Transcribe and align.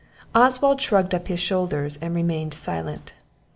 Oswald 0.33 0.81
shrugged 0.81 1.13
up 1.13 1.27
his 1.27 1.39
shoulders, 1.39 1.99
and 2.01 2.15
remained 2.15 2.55
silent. 2.55 3.13